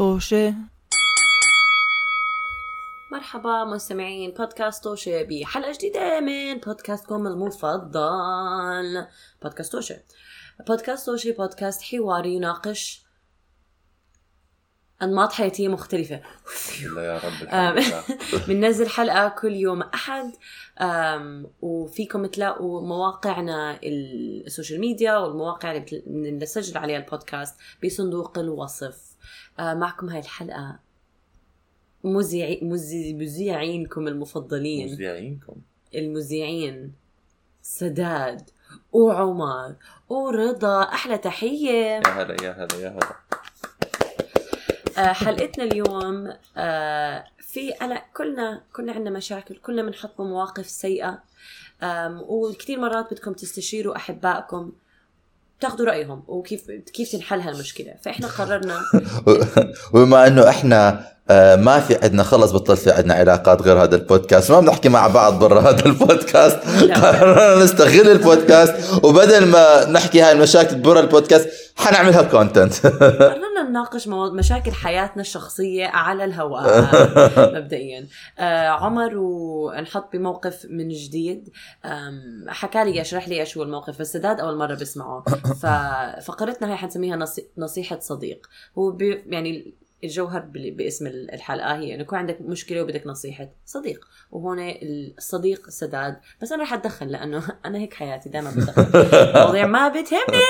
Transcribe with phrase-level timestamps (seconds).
[0.00, 0.54] طوشة
[3.12, 9.06] مرحبا مستمعين بودكاست طوشة بحلقة جديدة من بودكاستكم المفضل
[9.42, 9.96] بودكاست طوشة.
[10.68, 13.02] بودكاست طوشة بودكاست حواري يناقش
[15.02, 16.20] أنماط حياتية مختلفة.
[16.94, 17.32] لا يا رب
[17.78, 18.04] لله.
[18.48, 20.32] بننزل حلقة كل يوم أحد
[21.62, 28.94] وفيكم تلاقوا مواقعنا ال- ال social media والمواقع اللي بنسجل عليها البودكاست بصندوق الوصف.
[28.94, 29.09] آه،
[29.60, 30.78] معكم هاي الحلقة.
[32.04, 34.92] مذيعي مذي- مذيعينكم المفضلين.
[34.92, 35.54] مذيعينكم.
[35.94, 36.92] المذيعين.
[37.62, 38.50] سداد
[38.92, 39.74] وعمر
[40.08, 40.82] ورضا.
[40.82, 41.70] أحلى تحية.
[41.70, 43.16] يا هلا يا هلا يا هلا.
[44.98, 49.56] آه، حلقتنا اليوم آه، في أنا كلنا كلنا عندنا مشاكل.
[49.56, 51.22] كلنا بنحط بمواقف سيئة.
[52.28, 54.72] وكثير مرات بدكم تستشيروا أحبائكم.
[55.60, 58.80] تاخذوا رأيهم وكيف كيف تنحل هالمشكله فإحنا قررنا
[59.92, 61.09] وبما إنه إحنا
[61.56, 64.50] ما في عندنا خلص بطل في عندنا علاقات غير هذا البودكاست.
[64.50, 66.58] ما بنحكي مع بعض برا هذا البودكاست.
[67.02, 74.72] قررنا نستغل البودكاست وبدل ما نحكي هاي المشاكل برا البودكاست حنعملها content قررنا نناقش مشاكل
[74.72, 76.90] حياتنا الشخصية على الهواء
[77.56, 78.06] مبدئيا.
[78.38, 81.48] آه عمر ونحط بموقف من جديد.
[82.48, 85.24] حكى لي شرح لي إيش هو الموقف بس سداد أول مرة بسمعه.
[85.62, 87.46] ففقرتنا هي حنسميها نصي...
[87.58, 88.46] نصيحة صديق.
[88.78, 91.74] هو يعني الجوهر باسم الحلقة.
[91.78, 93.48] هي انه يكون عندك مشكلة وبدك نصيحة.
[93.66, 94.04] صديق.
[94.30, 94.58] وهون
[95.18, 96.16] الصديق سداد.
[96.42, 98.86] بس أنا رح أتدخل لأنه أنا هيك حياتي دائما بتدخل.
[99.34, 100.40] مواضيع ما بتهمني.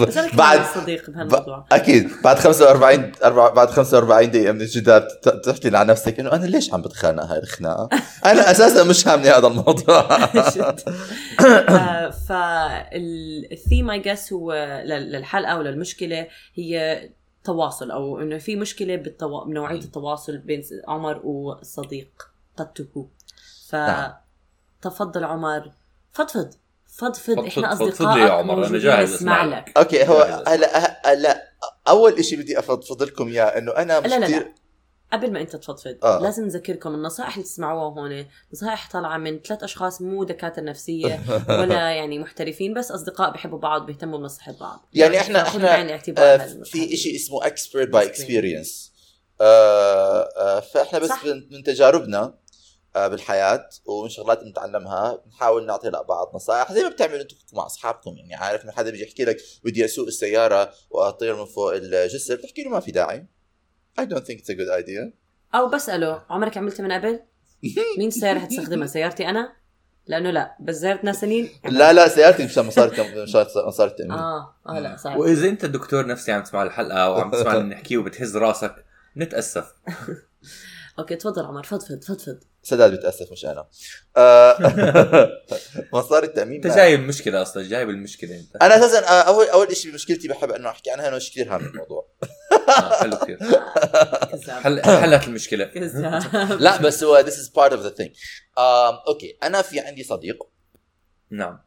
[0.06, 1.66] بس أنا بعد- صديق بهالموضوع.
[1.72, 2.10] أكيد.
[2.24, 3.24] بعد 45 أربعة-
[3.54, 7.38] بعد 45 دقيقة من الجدال ت- تحكي عن نفسك إنه أنا ليش عم بتخانق هاي
[7.38, 7.88] الخناقة؟
[8.24, 10.08] أنا أساسا مش هامني هذا الموضوع.
[12.10, 14.52] فال theme I guess هو
[14.86, 17.00] لل- للحلقة وللمشكلة هي
[17.52, 19.44] تواصل أو إنه في مشكلة بالتوا...
[19.44, 23.10] بنوعيه التواصل بين عمر والصديق قد تكون
[23.72, 24.12] نعم.
[24.80, 25.70] فتفضل عمر.
[26.12, 26.50] فضفض.
[26.86, 27.38] فضفض.
[27.38, 30.44] إحنا لي يا عمر، موجودين جاهز أسمع لك أوكي هو.
[30.46, 31.52] هلا هلا
[31.88, 34.26] أول شيء بدي أفضفض لكم إياه إنه أنا مش لا لا.
[34.26, 34.54] كتير لا
[35.12, 36.20] قبل ما انت تفضفض آه.
[36.22, 38.26] لازم نذكركم النصائح اللي تسمعوها هون.
[38.52, 41.20] نصائح طالعة من ثلاث أشخاص مو دكاترة نفسية
[41.60, 44.88] ولا يعني محترفين بس أصدقاء بيحبوا بعض بيهتموا بنصحه بعض.
[44.92, 48.90] يعني إحنا فخذوا إحنا الاعتبار آه، في شيء اسمه expert by experience.
[49.40, 51.24] آه، آه، فإحنا بس صح.
[51.24, 52.34] من من تجاربنا
[52.96, 58.16] آه، بالحياة ومن شغلات بنتعلمها بنحاول نعطي لبعض نصائح زي ما بتعملوا أنتم مع أصحابكم.
[58.16, 62.62] يعني عارف ان حدا بيجي يحكي لك بدي أسوق السيارة وأطير من فوق الجسر بتحكي
[62.62, 63.26] له ما في داعي.
[63.98, 65.12] I don't think it's a good idea.
[65.54, 67.20] أو بسأله عمرك عملت من قبل؟
[67.98, 69.52] مين السياره حتستخدمها سيارتي أنا؟
[70.06, 72.96] لأنه لا بس ناس ثانيين لا لا سيارتي مش مصاري
[73.66, 75.18] مصاري التامين آه آه لا صعب.
[75.18, 78.84] وإذا أنت دكتور نفسي عم تسمع الحلقة وعم تسمع اللي نحكيه وبتهز راسك
[79.16, 79.72] نتأسف.
[80.98, 82.38] أوكي تفضل عمر فضفض فضفض.
[82.62, 83.68] سداد بتأسف مش أنا.
[84.16, 84.58] آه،
[85.94, 88.56] مصاري التأمين أنت جايب المشكلة أصلا جايب المشكلة أنت.
[88.62, 91.60] أنا أساسا آه، اول أول شيء بمشكلتي بحب إنه أحكي عنها إنه مش كثير هام
[91.66, 92.08] الموضوع.
[92.68, 93.38] آه، حلو كثير
[94.32, 95.64] كذاب حل حلت المشكلة.
[95.64, 96.22] كذاب
[96.60, 98.10] لا بس هو this is part of the thing.
[98.58, 100.36] آم، أوكي أنا في عندي صديق.
[101.30, 101.60] نعم.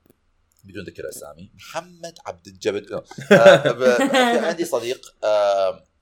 [0.63, 1.51] بدون ذكر أسامي.
[1.55, 2.91] محمد عبد الجبد
[3.31, 5.01] آه، في عندي صديق.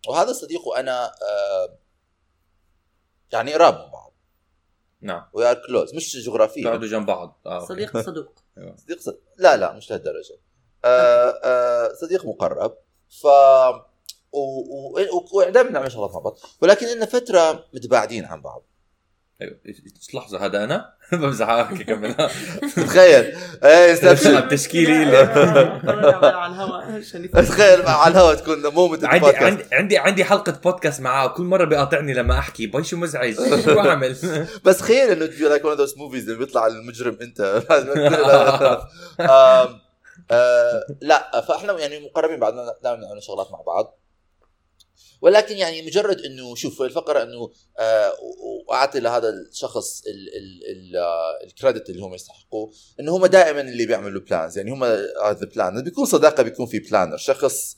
[0.07, 1.80] وهذا الصديق وأنا آم،
[3.33, 4.13] يعني قراب من بعض
[5.01, 7.65] نعم we are close مش جغرافيا بيقعدوا جنب بعض آه،.
[7.65, 8.33] صديق صدوق
[8.77, 10.35] صديق صديق لا لا مش لهالدرجه
[10.85, 12.77] آه آه صديق مقرب
[13.21, 13.25] ف
[14.33, 18.63] و- و- ودائما نعمل شغلات مع بعض ولكن لنا فتره متباعدين عن بعض
[19.41, 19.57] أيوه
[20.13, 22.15] لحظه هذا أنا؟ بمزح أوكي كمل
[22.75, 23.35] تخيل.
[23.63, 27.45] إيه Inception التشكيلي اللي على الهواء عشان يفهم.
[27.45, 31.27] تخيل على الهواء تكون moment عندي عندي عندي عندي حلقة بودكاست معاه.
[31.27, 32.67] كل مرة بيقاطعني لما أحكي.
[32.67, 33.35] باي شو مزعج؟
[33.65, 34.15] شو أعمل؟
[34.65, 37.41] بس تخيل إنه تجي like one of those movies اللي بيطلع المجرم أنت.
[40.31, 44.00] آه، لا فإحنا يعني مقربين بعضنا دائما نعمل شغلات مع بعض.
[45.21, 48.13] ولكن يعني مجرد إنه شوف الفقرة إنه آه،
[48.67, 53.61] وأعطي لهذا الشخص ال- ال- ال- آه، ال credit اللي هم يستحقوه إنه هم دائما
[53.61, 57.77] اللي بيعملوا plans يعني هم هذا plan بيكون صداقة بيكون في planner شخص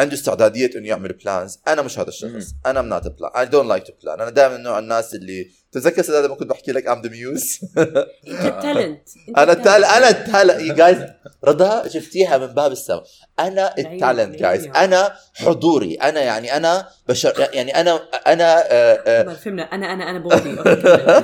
[0.00, 2.54] عنده استعدادية انه يعمل بلانز أنا مش هذا الشخص.
[2.66, 6.24] أنا not plan I don't like to plan أنا دائما نوع الناس اللي تتذكر سداد
[6.24, 8.08] لما كنت بحكي لك I'm the muse أنت
[8.44, 9.84] التالنت أنت أنا التال التالنت.
[9.84, 10.98] أنا التال يو جايز
[11.44, 13.04] رضا شفتيها من باب السماء.
[13.40, 14.66] أنا التالنت جايز.
[14.66, 15.94] أنا حضوري.
[15.94, 19.62] أنا يعني أنا بشر يعني أنا أنا آه، آه، فهمنا.
[19.62, 20.52] أنا أنا أنا بودي.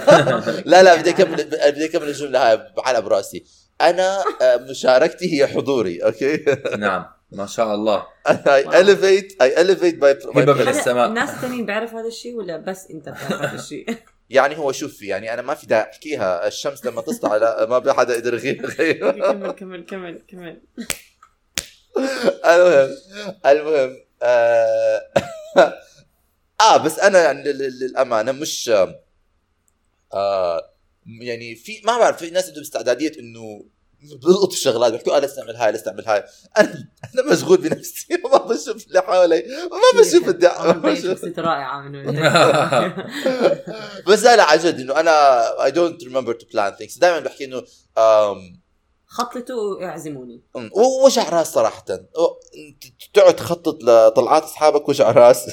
[0.70, 3.44] لا لا بدي اكمل بدي أكمل الجملة هاي على براسي.
[3.80, 6.44] أنا آه، مشاركتي هي حضوري أوكي؟
[6.78, 7.15] نعم.
[7.32, 8.06] ما شاء الله.
[8.28, 11.08] I elevate I elevate by, by هبة من السماء.
[11.08, 13.96] الناس الثانيين بيعرفوا هذا الشيء ولا بس انت بتعرف هذا الشيء؟
[14.30, 16.46] يعني هو شوف يعني أنا ما في داعي أحكيها.
[16.46, 19.10] الشمس لما تسطع لا ما حدا يقدر يغير.
[19.10, 20.60] كمل كمل كمل كمل.
[22.44, 22.96] المهم
[23.46, 25.02] المهم آه,
[26.60, 28.70] آه بس أنا يعني لل- لل- للأمانة مش
[30.14, 30.70] آه
[31.20, 33.64] يعني في ما بعرف في ناس عندهم استعدادية إنه
[34.14, 34.92] بيلقطوا الشغلات.
[34.92, 36.24] بيحكوا آه ليش نعمل هاي نعمل هاي.
[36.58, 38.06] أنا أنا مشغول بنفسي.
[38.24, 39.44] وما بشوف اللي حوالي.
[39.72, 41.10] وما بشوف الدع ما عم بين بشوف.
[41.12, 42.12] شخصيته رائعة منه
[44.08, 46.98] بس لا لا عن جد إنه أنا I don't remember to plan things.
[47.00, 47.62] دائما بحكي إنه
[49.08, 51.84] خططوا اعزموني أمم، ووجع راس صراحة.
[51.90, 52.38] و-
[53.14, 55.46] تقعد تخطط لطلعات أصحابك وجع راس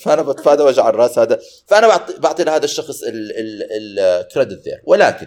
[0.00, 1.38] فأنا بتفادى وجع الراس هذا.
[1.66, 5.26] فأنا بعطي بعطي لهذا الشخص الكريدت ذير ولكن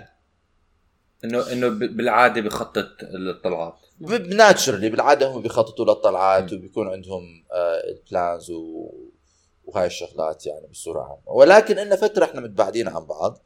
[1.24, 7.24] انه إنه بالعادة بخطط الطلعات بناتشرلي بالعادة هم بيخططوا للطلعات وبيكون عندهم
[7.90, 8.92] البلانز و...
[9.66, 11.22] وهاي الشغلات يعني بصورة عامة.
[11.26, 13.44] ولكن إن فترة إحنا متباعدين عن بعض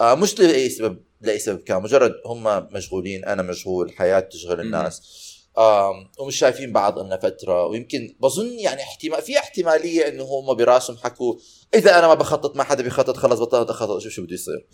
[0.00, 5.02] آه، مش لأي سبب لأي سبب كان مجرد هم مشغولين أنا مشغول حياه تشغل الناس.
[6.18, 7.66] ومش شايفين بعض لنا فترة.
[7.66, 11.34] ويمكن بظن يعني احتمال في احتمالية إنه هم براسهم حكوا
[11.74, 14.66] إذا أنا ما بخطط ما حدا بيخطط خلص بطلت أخطط شوف شو بده يصير.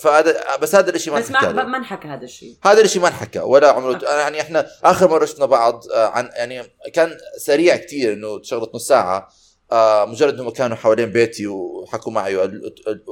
[0.00, 2.54] فهذا بس هذا الشيء ما بس انحكى ما انحكى هذا الشيء.
[2.62, 6.30] هذا الشيء ما انحكى ولا عمره أنا يعني إحنا آخر مرة شفنا بعض آه، عن
[6.36, 9.28] يعني كان سريع كتير إنه شغلة نص ساعة
[9.72, 13.02] آه، مجرد انهم كانوا حوالين بيتي وحكوا معي وقال- قال-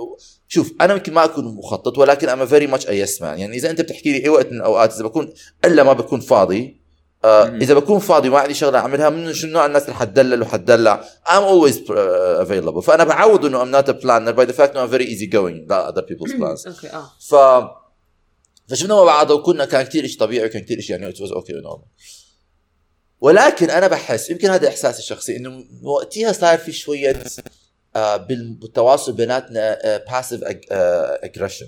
[0.49, 3.81] شوف أنا يمكن ما أكون مخطط ولكن أنا very much I'm an يعني إذا أنت
[3.81, 5.33] بتحكي لي أي وقت من الأوقات إذا بكون
[5.65, 6.82] إلا ما بكون فاضي
[7.25, 7.47] آه.
[7.49, 11.31] إذا بكون فاضي وما عندي شغلة أعملها من شو نوع الناس اللي حتدلل وحتدلع؟ I'm
[11.43, 12.81] always uh, available.
[12.81, 14.33] فأنا بعود إنه I'm not a planner.
[14.39, 15.69] By the fact انه I'm very easy going.
[15.71, 16.67] ل other people's plans.
[16.69, 17.11] okay آه.
[17.21, 17.35] ف
[18.71, 21.53] فشفنا مع بعض وكنا كان كثير شيء طبيعي وكان كثير شيء يعني it was okay
[21.67, 21.87] normal
[23.21, 27.23] ولكن أنا بحس يمكن هذا إحساسي الشخصي إنه وقتها صار في شوية
[27.97, 29.79] آه بال- بالتواصل بيناتنا
[30.11, 30.41] passive
[31.25, 31.67] aggression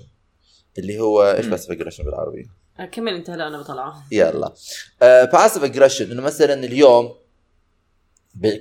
[0.77, 1.45] اللي هو إيش.
[1.45, 2.49] passive aggression بالعربي؟
[2.79, 4.03] آه، كمل انت هلا أنا بطلعه.
[4.11, 4.53] يلا.
[5.01, 7.13] passive aggression إنه مثلا اليوم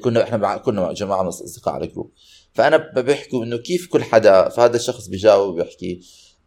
[0.05, 2.11] كنا إحنا كنا مع جماعة من الأصدقاء على group
[2.53, 6.01] فأنا ب- بيحكوا إنه كيف كل حدا فهذا الشخص بيجاوب بيحكي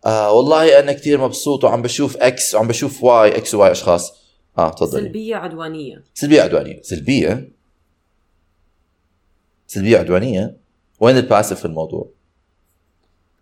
[0.05, 4.13] آه والله أنا كثير مبسوط وعم بشوف X وعم بشوف Y X و Y أشخاص.
[4.57, 6.03] آه تفضلي سلبية عدوانية.
[6.13, 6.81] سلبية عدوانية.
[6.81, 7.51] سلبية؟
[9.67, 10.57] سلبية عدوانية؟
[10.99, 12.09] وين الباسف في الموضوع؟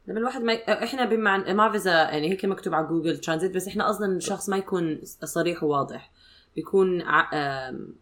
[0.07, 0.63] لما الواحد ما ي...
[0.67, 4.17] إحنا بمعنى ما بعرف إذا يعني هيك مكتوب على جوجل ترانزيت بس إحنا قصدنا إن
[4.17, 6.11] الشخص ما يكون صريح وواضح.
[6.55, 7.29] بيكون ع...
[7.33, 7.95] آم،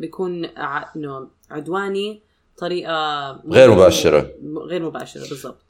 [0.00, 0.92] بيكون ع...
[0.96, 2.22] إنه عدواني
[2.56, 4.30] طريقة غير مباشرة.
[4.56, 5.62] غير مباشرة بالضبط.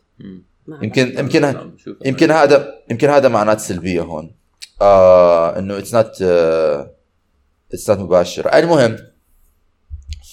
[0.68, 1.72] يمكن يمكن.
[2.04, 4.34] يمكن هذا يمكن هذا معنات سلبية هون.
[4.80, 6.22] آه إنه اتس نوت
[7.72, 8.58] اتس نوت مباشر.
[8.58, 8.96] المهم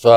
[0.01, 0.07] ف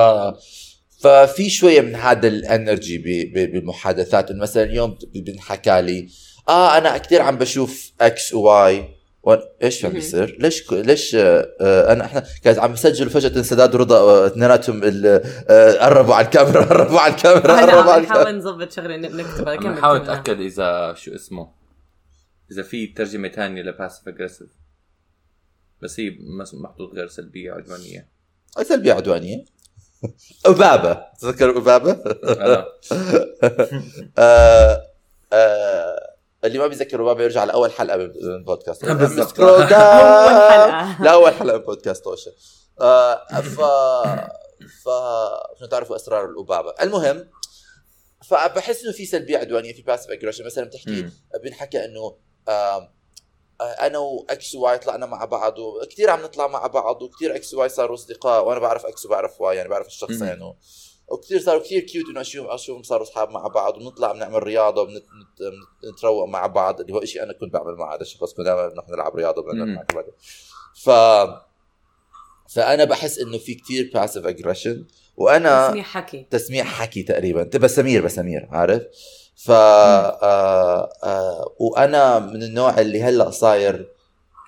[1.01, 2.99] ففي شوية من هذا الانرجي
[3.35, 6.09] بالمحادثات إنه مثلا اليوم بنحكى لي
[6.49, 8.89] آه أنا كثير عم بشوف إكس وواي
[9.63, 9.93] إيش عم.
[9.93, 14.81] بيصير؟ ليش ك- ليش آه أنا إحنا كانت عم بسجل فجأة سداد ورضا آه، اثنيناتهم
[14.85, 18.73] ال- آه، قربوا على الكاميرا قربوا على الكاميرا هلا قربوا على عم الكاميرا نحاول نظبط
[18.73, 20.11] شغلة ن- نكتبها عم كمل نحاول كمل.
[20.11, 21.51] أتأكد إذا شو اسمه
[22.53, 24.49] إذا في ترجمة ثانية ل passive aggressive
[25.83, 26.11] بس هي
[26.41, 28.09] مس- محطوط غير سلبية عدوانية
[28.63, 29.45] سلبية عدوانية
[30.47, 31.91] أبابة تذكر أبابة؟
[32.25, 32.67] آه.
[34.19, 34.83] آه
[35.33, 39.41] آه اللي ما بيذكر أبابة يرجع لأول حلقة من من البودكاست بالضبط.
[39.41, 39.73] أول بودكاست.
[39.73, 41.03] حلقة.
[41.05, 42.33] لا أول حلقة من بودكاست توشة
[42.81, 43.61] آه ف
[44.85, 44.89] ف
[45.57, 47.29] عشان تعرفوا أسرار الأبابة المهم
[48.29, 51.11] فبحس إنه في سلبية عدوانية في passive aggression مثلا بتحكي.
[51.45, 52.17] بنحكى إنه
[52.49, 52.93] آه،
[53.61, 57.55] أنا و X و Y طلعنا مع بعض وكثير عم نطلع مع بعض وكثير X
[57.55, 60.27] و Y صاروا أصدقاء وأنا بعرف X وبعرف Y يعني بعرف الشخصين.
[60.27, 60.55] يعني
[61.09, 66.29] وكثير صاروا كثير cute إنه اشوفهم أشوفهم صاروا أصحاب مع بعض وبنطلع بنعمل رياضة وبنتروق
[66.29, 69.17] مع بعض اللي هو شيء أنا كنت بعمل مع هذا الشخص كنا دائما نحن نلعب
[69.17, 69.43] رياضة.
[69.43, 70.05] وبنعمل مع بعض
[70.75, 70.91] ف
[72.49, 78.49] فأنا بحس إنه في كثير passive aggression وأنا تسميع حكي تسميع حكي تقريبا بسامير بسامير
[78.51, 78.83] عارف
[79.39, 83.93] ف آه آه وأنا من النوع اللي هلأ صاير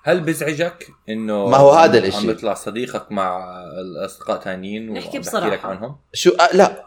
[0.03, 2.17] هل بزعجك إنه ما هو هذا الإشي.
[2.17, 5.49] عم يطلع صديقك مع الأصدقاء ثانيين بحكي بصراحة.
[5.51, 6.85] لك عنهم؟ شو آه لا.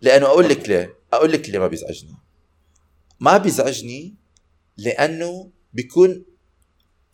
[0.00, 0.94] لأنه أقول لك ليه.
[1.12, 2.14] أقول لك ليه ما بيزعجني.
[3.20, 4.14] ما بيزعجني
[4.76, 6.24] لأنه بيكون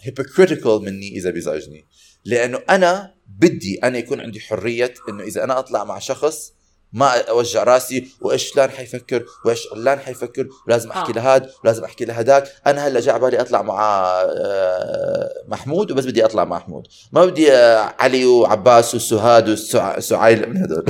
[0.03, 1.87] hypocritical مني إذا بيزعجني.
[2.25, 6.54] لأنه أنا بدي أنا يكون عندي حرية إنه إذا أنا أطلع مع شخص
[6.95, 10.47] ما أوجع رأسي وإيش فلان حيفكر وإيش علان حيفكر.
[10.67, 11.15] ولازم أحكي آه.
[11.15, 12.49] لهاد ولازم أحكي لهداك.
[12.67, 16.87] أنا هلأ جاء بالي أطلع مع آه، محمود وبس بدي أطلع مع محمود.
[17.13, 20.85] ما بدي آه، علي وعباس وسهاد وسعيل من هدول.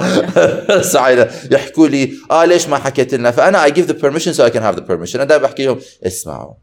[0.92, 4.50] سعيلة يحكوا لي آه ليش ما حكيت لنا؟ فأنا I give the permission so I
[4.50, 5.14] can have the permission.
[5.14, 6.54] أنا دائما بحكي لهم اسمعوا.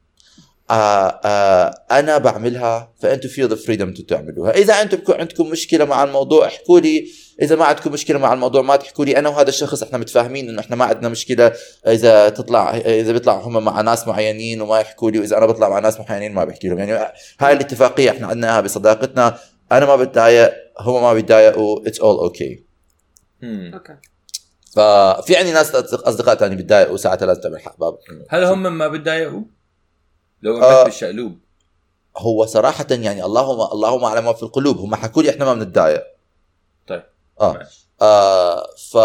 [0.69, 4.51] آه آه أنا بعملها فانتم have the freedom to تعملوها.
[4.51, 7.07] إذا أنتم بكون عندكم مشكلة مع الموضوع احكوا لي.
[7.41, 9.17] إذا ما عندكم مشكلة مع الموضوع ما تحكوا لي.
[9.17, 11.53] أنا وهذا الشخص إحنا متفاهمين إنه إحنا ما عندنا مشكلة.
[11.87, 15.79] إذا تطلع إذا بيطلعوا هم مع ناس معينين وما يحكوا لي وإذا أنا بطلع مع
[15.79, 16.79] ناس معينين ما بحكي لهم.
[16.79, 19.37] يعني هاي الاتفاقية إحنا عندنا إياها بصداقتنا.
[19.71, 21.87] أنا ما بتضايق هم ما بيتضايقوا.
[21.87, 22.63] it's all okay.
[23.43, 23.95] okay
[24.75, 27.97] ففي عندي ناس أصدقاء ثاني بتضايقوا ساعتها لازم تعمل حباب
[28.29, 29.41] هل هم ما بتضايقوا؟
[30.41, 30.83] لو آه.
[30.83, 31.37] بالشقلوب
[32.17, 36.03] هو صراحة يعني اللهم اللهم اعلم ما في القلوب هم حكوا لي إحنا ما بنتضايق
[36.87, 37.03] طيب
[37.41, 37.89] آه ماشي.
[38.01, 38.97] آه ف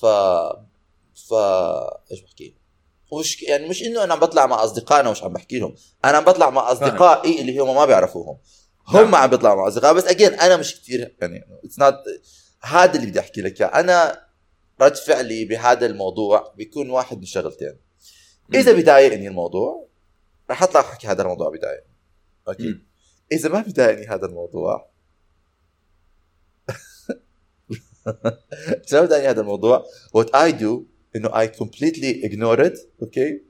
[0.00, 0.06] ف
[1.28, 1.34] ف
[2.12, 2.54] إيش بحكي؟
[3.12, 6.24] مش يعني مش إنه أنا عم بطلع مع أصدقائنا ومش عم بحكي لهم أنا عم
[6.24, 8.38] بطلع مع أصدقائي اللي هم ما بيعرفوهم
[8.86, 9.14] هم نعم.
[9.14, 11.94] عم بيطلعوا مع أصدقاء بس again أنا مش كثير يعني it's not
[12.60, 13.80] هذا اللي بدي أحكي لك إياه.
[13.80, 14.26] أنا
[14.80, 17.76] رد فعلي بهذا الموضوع بيكون واحد من شغلتين
[18.54, 19.89] إذا بضايقني الموضوع
[20.50, 21.86] رح أطلع أحكي هذا الموضوع بضايقني
[22.48, 22.78] okay.
[23.32, 24.90] إذا ما بضايقني هذا الموضوع
[28.88, 29.84] إذا ما بضايقني هذا الموضوع
[30.16, 30.82] what I do
[31.16, 33.42] إنه I completely ignore it okay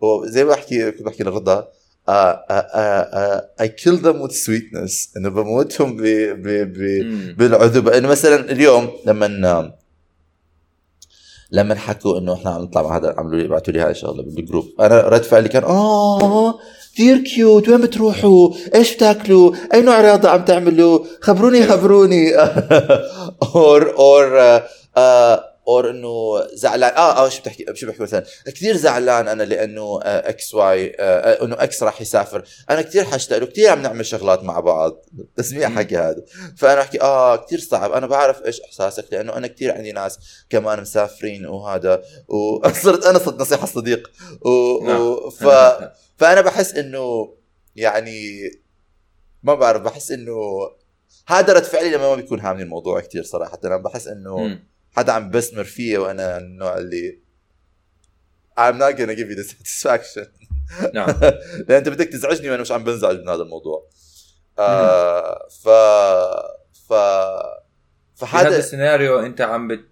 [0.00, 1.68] وزي ما بحكي كنت بحكي لرضا
[3.58, 6.78] I kill them with sweetness إنه بموتهم ب ب ب.
[7.36, 9.26] بالعذوبة إنه مثلا اليوم لما
[11.52, 14.34] لما حكوا إنه إحنا عم نطلع مع هذا عملوا لي بعثوا لي هاي الشغلة بال
[14.34, 16.58] group أنا رد فعلي كان آه
[16.94, 22.36] كثير cute وين بتروحوا؟ إيش بتاكلوا؟ اي نوع رياضه عم تعملوا؟ خبروني خبروني
[23.54, 24.62] or or
[25.68, 26.92] or إنه زعلان.
[26.94, 31.44] آه آه شو بتحكي؟ شو بحكي مثلا؟ كثير زعلان أنا لأنه آه، X Y آه،
[31.44, 32.44] إنه X راح يسافر.
[32.70, 35.04] أنا كثير حاشتاق له كثير عم نعمل شغلات مع بعض.
[35.36, 35.68] تسميع.
[35.68, 36.24] حكي هذا.
[36.56, 37.92] فأنا أحكي آه كثير صعب.
[37.92, 40.18] أنا بعرف إيش إحساسك لأنه أنا كثير عندي ناس
[40.50, 44.10] كمان مسافرين وهذا وصرت أنا صرت نصيحة صديق.
[44.40, 44.84] و...
[44.84, 45.00] نعم.
[45.00, 45.30] و...
[45.30, 45.44] ف...
[46.16, 47.34] فأنا بحس إنه
[47.76, 48.50] يعني
[49.42, 50.36] ما بعرف بحس إنه
[51.26, 53.58] هذا رد فعلي لما ما بيكون هامني الموضوع كثير صراحة.
[53.64, 54.58] أنا بحس إنه.
[54.96, 57.26] حدا عم بسمر فيا وأنا النوع اللي
[58.58, 60.26] I'm not gonna give you the satisfaction.
[60.94, 61.08] نعم.
[61.68, 63.88] لأن أنت بدك تزعجني وأنا مش عم بنزعج من هذا الموضوع.
[64.58, 65.68] آه ف
[66.88, 66.92] ف
[68.14, 69.84] في هذا فهذا السيناريو أنت عم بت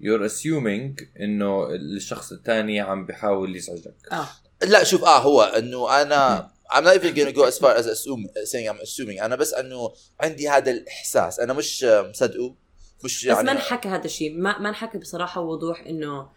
[0.00, 3.94] you're assuming إنه الشخص الثاني عم بيحاول يزعجك.
[4.12, 4.28] آه.
[4.62, 8.26] لا شوف آه هو إنه أنا I'm not even gonna go as far as assume
[8.44, 9.22] saying I'm assuming.
[9.22, 11.40] أنا بس إنه عندي هذا الإحساس.
[11.40, 12.63] أنا مش آه، مصدقه.
[13.04, 14.38] مش بس ما يعني انحكى هذا الشيء.
[14.38, 16.28] ما ما انحكى بصراحة ووضوح إنه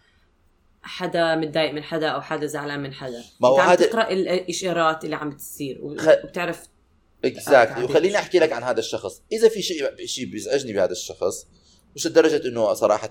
[0.82, 3.22] حدا متضايق من حدا أو حدا زعلان من حدا.
[3.40, 6.66] ما هو هذا- تقرأ ال- الإشارات اللي عم بتصير وبتعرف
[7.24, 9.22] exactly آه، وخليني أحكي لك عن هذا الشخص.
[9.32, 11.46] إذا في شيء شيء بيزعجني بهذا الشخص
[11.96, 13.06] مش لدرجة إنه صراحة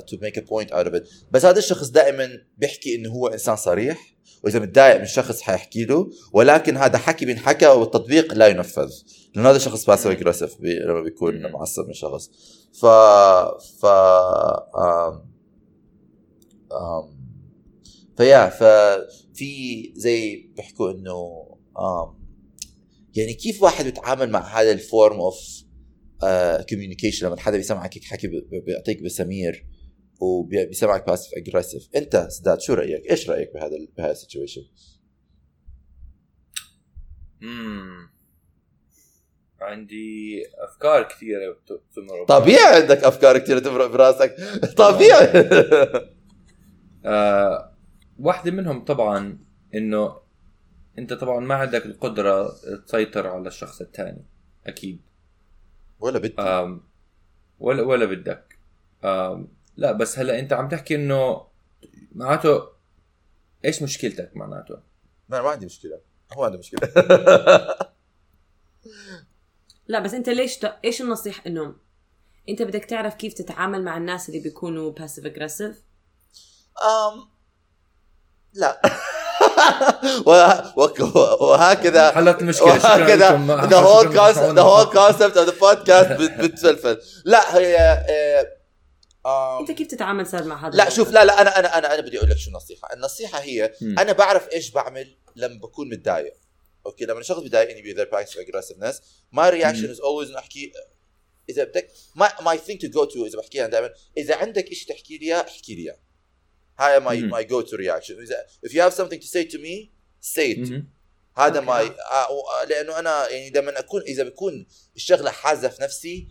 [0.00, 4.14] to make a point out of بس هذا الشخص دائما بيحكي إنه هو إنسان صريح.
[4.44, 8.90] وإذا متضايق من شخص حيحكي له ولكن هذا حكي بينحكى والتطبيق لا ينفذ.
[9.34, 11.52] لأنه هذا الشخص passive aggressive بي لما بيكون.
[11.52, 12.30] معصب من شخص.
[12.72, 12.86] ف
[13.80, 15.32] ف آم...
[16.72, 17.22] آم...
[18.16, 21.46] فيا ففي زي بيحكوا إنه
[21.78, 22.22] آم...
[23.14, 25.64] يعني كيف واحد بيتعامل مع هذا ال form of
[26.70, 29.66] communication لما حدا بيسمعك هيك حكي بي- بيعطيك بسمير.
[30.22, 34.62] وبيسمعك passive aggressive انت سداد شو رأيك؟ إيش رأيك بهذا بهذا ال situation.
[39.60, 44.36] عندي أفكار كثيرة بتمر طبيعي عندك أفكار كثيرة تمرق براسك.
[44.76, 45.26] طبيعي.
[47.04, 47.76] آه
[48.18, 49.38] واحدة منهم طبعا
[49.74, 50.16] إنه
[50.98, 52.52] أنت طبعا ما عندك القدرة
[52.86, 54.26] تسيطر على الشخص الثاني
[54.66, 55.02] أكيد.
[56.00, 56.88] ولا آم
[57.58, 58.58] ولا ولا بدك.
[59.04, 61.46] آم لا بس هلا انت عم تحكي انه
[62.12, 62.62] معناته
[63.64, 64.74] إيش مشكلتك معناته؟
[65.28, 66.00] ما ما عندي مشكلة
[66.32, 66.80] هو عنده مشكلة
[69.86, 70.74] لا بس انت ليش ت...
[70.84, 71.74] إيش النصيحة انه
[72.48, 75.82] انت بدك تعرف كيف تتعامل مع الناس اللي بيكونوا passive aggressive
[76.82, 77.28] أم
[78.52, 78.82] لا
[81.40, 83.68] وهكذا حلت المشكلة شكراً وهكذا لكم.
[83.68, 84.54] the whole شكراً concept لكم.
[84.54, 87.76] the whole concept of the podcast بت- بتفلفل لا هي
[89.26, 92.02] آه، أنت كيف تتعامل صار مع هذا لا؟ شوف لا لا أنا أنا أنا أنا
[92.02, 93.98] بدي أقول لك شو النصيحة النصيحة هي مم.
[93.98, 96.34] أنا بعرف إيش بعمل لما بكون متضايق
[96.86, 99.02] أوكي لما الشخص بيضايقني بيقدر passive aggressiveness
[99.36, 99.94] my reaction مم.
[99.94, 100.72] is always إنه أحكي
[101.48, 105.18] إذا بدك ما my thing to go to إذا بحكيها دائما إذا عندك شيء تحكي
[105.18, 105.98] لي إياه احكي لي إياه
[106.78, 107.22] هاي my.
[107.22, 109.90] my go to reaction إذا if you have something to say to me
[110.36, 110.88] say it مهم.
[111.36, 111.60] هذا.
[111.60, 116.28] my آه، لأنه أنا يعني لما أكون إذا بكون الشغلة حازة في نفسي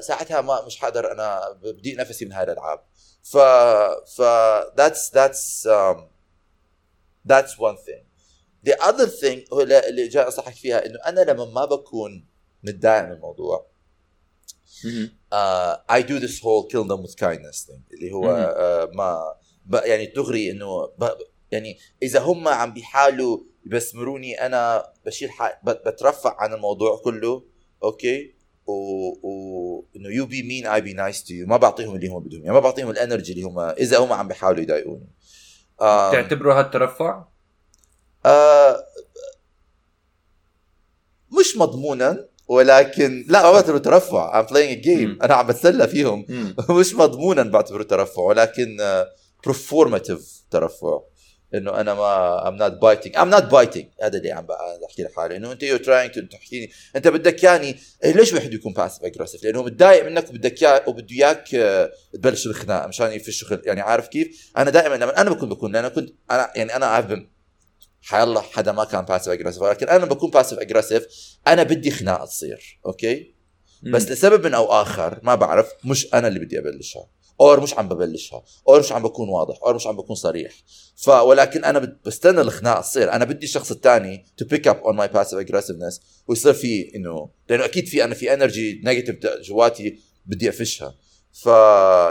[0.00, 2.80] ساعتها ما مش حقدر أنا بضيق نفسي من هاي الألعاب.
[3.22, 3.36] ف
[4.16, 4.22] ف
[4.80, 5.98] that's that's um,
[7.28, 8.02] that's one thing.
[8.68, 12.26] The other thing هو اللي جاي أنصحك فيها إنه أنا لما ما بكون
[12.64, 13.66] متضايق من الموضوع
[14.84, 15.10] مهم.
[15.32, 19.34] uh, I do this whole kill them with kindness thing اللي هو uh, ما
[19.66, 21.08] ب يعني دغري إنه ب
[21.50, 25.60] يعني إذا هم عم بيحاولوا يبسمروني أنا بشيل ح...
[25.64, 27.44] ب- بترفع عن الموضوع كله
[27.82, 28.34] أوكي
[28.66, 28.72] و,
[29.28, 29.84] و...
[29.96, 32.52] إنه you be mean I be nice to you ما بعطيهم اللي هم بدهم يعني
[32.52, 35.08] ما بعطيهم ال energy اللي هم إذا هم عم بيحاولوا يضايقوني.
[35.82, 37.24] آم، تعتبره هالترفع؟
[38.26, 38.84] آه
[41.40, 44.42] مش مضمونا ولكن لا ما بعتبره ترفع.
[44.42, 44.88] I'm playing a game.
[44.88, 45.18] مم.
[45.22, 46.26] أنا عم بتسلى فيهم.
[46.80, 48.76] مش مضمونا بعتبره ترفع ولكن
[49.46, 51.00] performative ترفع.
[51.54, 53.12] إنه أنا ما I'm not biting.
[53.12, 53.84] I'm not biting.
[54.02, 54.46] هذا اللي عم
[54.82, 58.72] بحكي لحالي إنه أنت you're trying to تحكيني أنت بدك ياني إيه ليش واحد يكون
[58.72, 63.44] passive aggressive لأنه متضايق منك وبدك اياه وبده إياك آه، تبلش الخناقه مشان يفش.
[63.64, 66.86] يعني عارف كيف؟ أنا دائما لما أنا بكون بكون لأن أنا كنت أنا يعني أنا
[66.86, 67.18] عارف
[68.02, 71.06] حيالله حدا ما كان passive aggressive ولكن أنا بكون passive aggressive
[71.46, 72.80] أنا بدي خناقه تصير.
[72.86, 73.34] أوكي؟
[73.82, 77.08] بس لسبب من أو آخر ما بعرف مش أنا اللي بدي أبلشها.
[77.42, 80.52] or مش عم ببلشها or مش عم بكون واضح or مش عم بكون صريح.
[80.96, 83.12] ف ولكن أنا بستنى الخناقه تصير.
[83.12, 87.64] أنا بدي الشخص الثاني to pick up on my passive aggressiveness ويصير في إنه لأنه
[87.64, 90.94] أكيد في أنا في energy negative جواتي بدي افشها
[91.32, 91.48] ف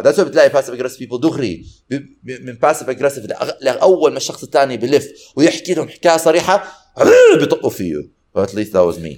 [0.04, 1.66] that's بتلاقي passive aggressive people دغري
[2.24, 3.26] من passive aggressive
[3.62, 6.64] لأول ما الشخص الثاني بلف ويحكي لهم حكاية صريحة
[7.40, 8.22] بيطقوا فيه.
[8.38, 9.16] Least that was me.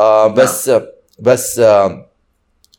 [0.00, 0.70] آه بس
[1.18, 2.10] بس آه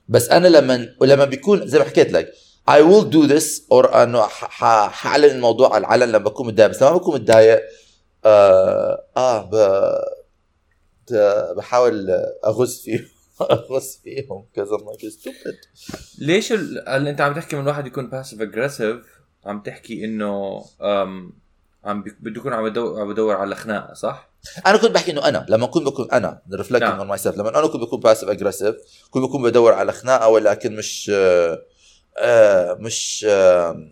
[0.07, 2.33] بس أنا لما ولما بيكون زي ما حكيت لك
[2.69, 6.69] I will do this or أنه ح- ح- حأعلن الموضوع على العلن لما بكون متضايق
[6.69, 7.61] بس لما بكون متضايق
[8.25, 9.55] آه, آه ب...
[11.07, 12.09] ت- بحاول
[12.45, 13.05] اغز فيهم
[13.51, 15.55] اغز فيهم I'm like stupid
[16.19, 16.79] ليش ال...
[16.87, 18.97] أنت عم تحكي من واحد يكون passive aggressive
[19.45, 21.33] عم تحكي إنه أم...
[21.85, 24.31] عم بده يكون عم بدور عم بدور على خناقة صح؟
[24.65, 26.99] أنا كنت بحكي إنه أنا لما كنت بكون أنا reflecting نعم.
[27.15, 28.75] on myself لما أنا كنت بكون passive aggressive
[29.11, 31.11] كنت بكون بدور على خناقة ولكن مش
[32.19, 33.87] آه مش آه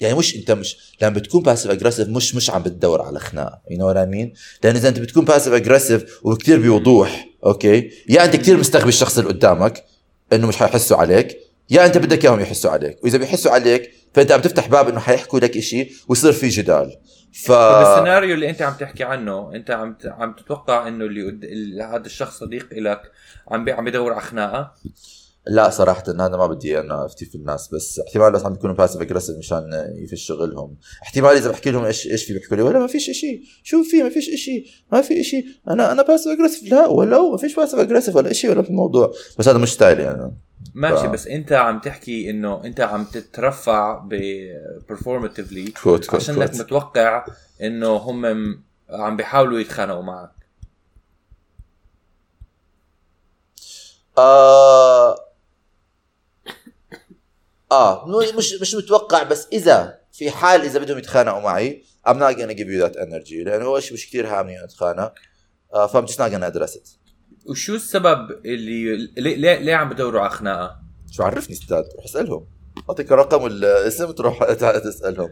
[0.00, 3.78] يعني مش انت مش لما بتكون passive aggressive مش مش عم بتدور على خناقة you
[3.78, 4.32] know what I mean
[4.64, 9.30] لأن إذا أنت بتكون passive aggressive وكثير بوضوح أوكي يا أنت كثير مستغبي الشخص اللي
[9.30, 9.84] قدامك
[10.32, 11.38] إنه مش حيحسوا عليك
[11.70, 15.40] يا أنت بدك إياهم يحسوا عليك وإذا بيحسوا عليك فأنت عم تفتح باب إنه حيحكوا
[15.40, 16.96] لك إشي ويصير في جدال
[17.32, 19.96] ف بالسيناريو اللي أنت عم تحكي عنه أنت عم.
[20.04, 23.02] عم تتوقع إنه اللي هذا الشخص صديق لك
[23.48, 23.68] عم.
[23.70, 24.72] عم بدور على خناقة
[25.46, 29.00] لا صراحة هذا ما بدي أنا أفتي في الناس بس احتمال بس عم بيكونوا passive
[29.00, 32.86] aggressive مشان يفش شغلهم، احتمال إذا بحكي لهم إيش إيش في بيحكوا لي ولا ما
[32.86, 36.86] فيش شيء، شو في؟ ما فيش شيء، ما في شيء، أنا أنا passive aggressive لا
[36.86, 40.10] ولا ما فيش passive aggressive ولا شيء ولا في الموضوع، بس هذا مش style ي
[40.10, 40.32] أنا
[40.74, 44.14] ماشي ف- بس أنت عم تحكي إنه أنت عم تترفع ب
[44.92, 47.26] performatively quote quote عشان إنك متوقع
[47.62, 48.26] إنه هم
[48.90, 50.30] عم بيحاولوا يتخانقوا معك.
[54.18, 55.31] آه
[57.72, 58.06] آه
[58.38, 62.68] مش مش متوقع بس إذا في حال إذا بدهم يتخانقوا معي I'm not gonna give
[62.68, 65.12] you that energy لأنه هو شيء مش كثير هامني اتخانق
[65.74, 66.88] آه ف um just not gonna address it.
[67.50, 70.76] وشو السبب اللي ليه, ليه, ليه عم بدوروا على خناقة؟
[71.10, 72.46] شو عرفني أستاذ؟ روح اسألهم.
[72.90, 74.52] أعطيك الرقم والاسم تروح
[74.84, 75.30] تسألهم.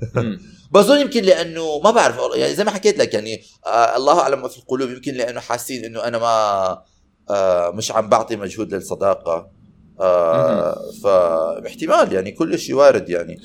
[0.72, 4.48] بظن يمكن لأنه ما بعرف يعني زي ما حكيت لك يعني آه الله أعلم ما
[4.48, 6.82] في القلوب يمكن لأنه حاسين إنه أنا ما
[7.30, 9.50] آه مش عم بعطي مجهود للصداقة.
[10.00, 13.38] آه فاحتمال يعني كل شيء وارد يعني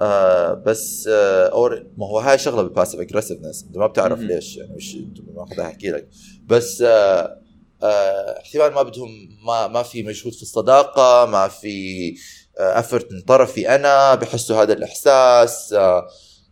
[0.00, 4.18] آه بس آه or ما هو هاي شغلة بال passive aggressiveness أنت ما بتعرف.
[4.20, 6.08] ليش يعني مش أنت ما حدا يحكي لك
[6.46, 7.38] بس آه
[7.82, 9.08] آه احتمال ما بدهم
[9.46, 12.14] ما ما في مجهود في الصداقة ما في
[12.58, 16.06] effort من طرفي أنا بحسوا هذا الإحساس آه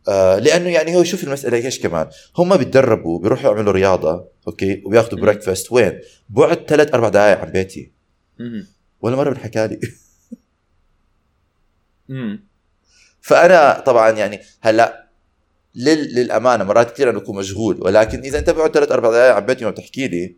[0.09, 5.21] آه لأنه يعني هو شوف المسألة إيش كمان هم بيتدربوا بيروحوا يعملوا رياضة أوكي وبياخذوا.
[5.21, 7.93] breakfast وين؟ بعد ثلاث أربع دقائق عن بيتي.
[9.01, 9.81] ولا مرة بنحكى لي
[12.09, 12.45] مم.
[13.21, 15.07] فأنا طبعا يعني هلأ
[15.75, 16.15] لل...
[16.15, 19.65] للأمانة مرات كثير أنا بكون مشغول ولكن إذا انت بقعد ثلاث أربع دقائق عن بيتي
[19.65, 20.37] ما بتحكي لي.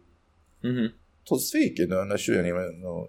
[1.31, 3.09] طز فيك إنه أنا شو يعني إنه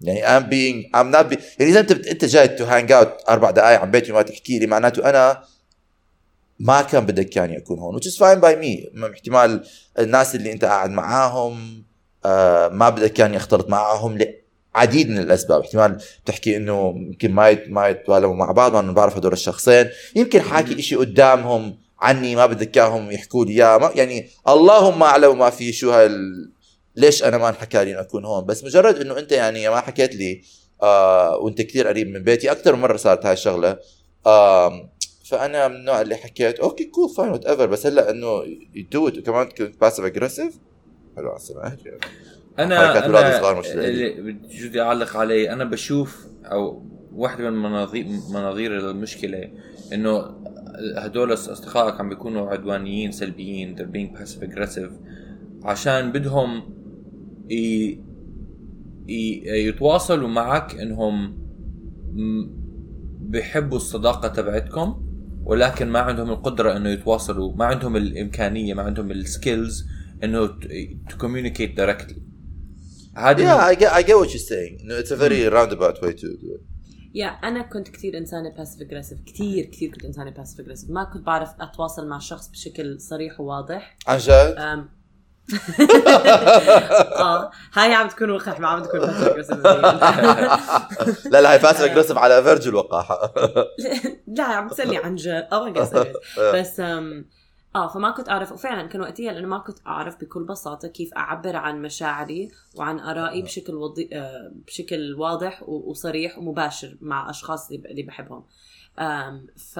[0.00, 1.40] يعني I'm being I'm not be...
[1.58, 2.06] يعني إذا أنت بت...
[2.06, 5.44] أنت جاي to hang out أربع دقائق عن بيتي وما تحكي لي معناته أنا
[6.58, 9.66] ما كان بدك يعني أكون هون which is fine by me م- احتمال
[9.98, 11.84] الناس اللي أنت قاعد معاهم
[12.72, 14.18] ما بدك كان يختلط معهم
[14.74, 15.60] لعديد من الأسباب.
[15.60, 19.88] احتمال بتحكي إنه يمكن ما يت ما يتوالموا مع بعض ما بعرف هدول الشخصين.
[20.16, 23.92] يمكن حاكي إشي قدامهم عني ما بدك اياهم يحكوا لي إياه.
[23.94, 26.12] يعني اللهم أعلم ما في شو هال
[26.96, 28.44] ليش أنا ما انحكى لي إنه أكون هون.
[28.44, 30.42] بس مجرد إنه أنت يعني ما حكيت لي
[30.82, 33.78] آه وأنت كثير قريب من بيتي أكثر من مرة صارت هاي الشغلة.
[34.26, 34.90] آه
[35.24, 38.42] فأنا من النوع اللي حكيت okay cool fine whatever بس هلأ إنه
[38.74, 40.54] you do it وكمان كنت passive aggressive
[41.16, 41.76] حلو على السماء
[42.58, 48.90] أنا أنا صغار مش اللي بدي اعلق عليه أنا بشوف أو واحدة من مناظير مناظير
[48.90, 49.50] المشكلة
[49.92, 50.36] إنه
[50.96, 54.92] هدول أصدقائك عم بيكونوا عدوانيين سلبيين they're being passive aggressive
[55.64, 56.62] عشان بدهم
[57.50, 57.90] ي...
[59.08, 59.42] ي...
[59.68, 61.38] يتواصلوا معك إنهم
[63.20, 65.02] بيحبوا الصداقة تبعتكم
[65.44, 69.86] ولكن ما عندهم القدرة إنه يتواصلوا ما عندهم الإمكانية ما عندهم السكيلز
[70.24, 70.46] إنه
[71.08, 72.20] to communicate directly.
[73.16, 74.80] هذه Yeah, I get, I get what you're saying.
[74.82, 76.60] No, it's a very roundabout way to do it.
[77.14, 81.26] يا أنا كنت كثير إنسانة passive aggressive كثير كثير كنت إنسانة passive aggressive ما كنت
[81.26, 83.96] بعرف أتواصل مع الشخص بشكل صريح وواضح.
[84.06, 84.54] عن جد؟
[87.16, 89.56] آه هاي عم تكون وقح ما عم تكون passive aggressive
[91.32, 93.34] لا لا هي passive aggressive على verge الوقاحة.
[94.36, 95.48] لا عم تسألني عن جد.
[95.52, 95.72] أو
[96.38, 96.80] بس
[97.76, 98.52] آه فما كنت أعرف.
[98.52, 103.42] وفعلا كان وقتها لأنه ما كنت أعرف بكل بساطة كيف أعبر عن مشاعري وعن آرائي
[103.42, 104.08] بشكل وضي...
[104.12, 108.44] آه بشكل واضح وصريح ومباشر مع أشخاص اللي بحبهم.
[108.98, 109.78] آم ف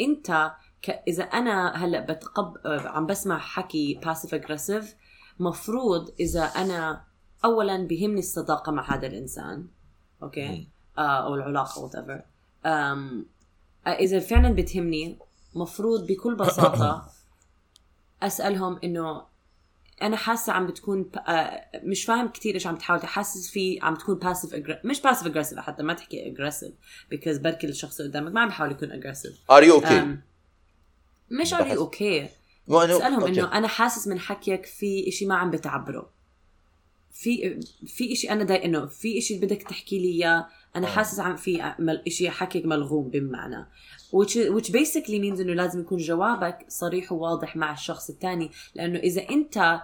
[0.00, 0.90] انت ك...
[1.08, 4.94] إذا أنا هلأ بتقب آه، عم بسمع حكي passive aggressive
[5.40, 7.04] مفروض إذا أنا
[7.44, 9.66] اولا بهمني الصداقة مع هذا الإنسان
[10.22, 12.22] okay؟ آه أو العلاقة whatever
[13.86, 15.18] إذا فعلا بتهمني
[15.56, 17.10] مفروض بكل بساطة
[18.22, 19.22] أسألهم إنه
[20.02, 21.10] أنا حاسة عم بتكون.
[21.28, 24.80] آه، مش فاهم كثير إيش عم تحاول تحسس فيه عم تكون passive aggr...
[24.84, 26.72] مش passive aggressive حتى ما تحكي aggressive
[27.10, 30.16] because بركي الشخص اللي قدامك ما عم بحاول يكون aggressive are you okay
[31.30, 32.28] مش are you okay
[32.68, 33.40] مو انه اسالهم okay.
[33.40, 36.10] إنه أنا حاسس من حكيك في إشي ما عم بتعبره.
[37.12, 40.48] في في إشي أنا داي إنه في إشي بدك تحكي لي إياه.
[40.76, 40.90] أنا آه.
[40.90, 43.66] حاسس عم في مل- إشي حكيك ملغوم بمعنى.
[44.16, 49.22] which which basically means إنه لازم يكون جوابك صريح وواضح مع الشخص الثاني لأنه إذا
[49.30, 49.80] أنت